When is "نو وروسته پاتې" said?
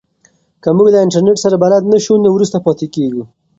2.23-2.85